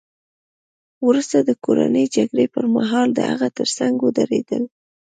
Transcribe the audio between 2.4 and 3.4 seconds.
پرمهال د